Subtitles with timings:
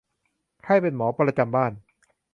[0.67, 1.71] ให้เป็นหมอประจำบ้าน